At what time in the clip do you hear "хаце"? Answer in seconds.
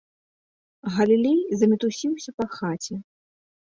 2.59-2.95